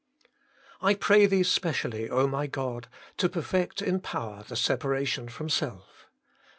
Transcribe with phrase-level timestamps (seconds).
[0.79, 6.07] 1 pray Thee especially, my God, to perfect in power the separation from self!